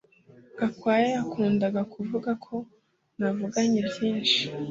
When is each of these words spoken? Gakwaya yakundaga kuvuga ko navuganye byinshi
Gakwaya 0.57 1.07
yakundaga 1.17 1.81
kuvuga 1.93 2.31
ko 2.45 2.55
navuganye 3.19 3.79
byinshi 3.89 4.41